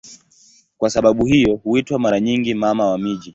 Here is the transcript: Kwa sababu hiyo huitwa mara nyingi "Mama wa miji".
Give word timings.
Kwa 0.77 0.89
sababu 0.89 1.25
hiyo 1.25 1.55
huitwa 1.55 1.99
mara 1.99 2.19
nyingi 2.19 2.53
"Mama 2.53 2.85
wa 2.85 2.97
miji". 2.97 3.29